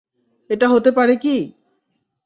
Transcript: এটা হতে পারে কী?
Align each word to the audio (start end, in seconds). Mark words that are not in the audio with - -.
এটা 0.49 0.67
হতে 0.67 0.91
পারে 0.91 1.15
কী? 1.15 1.37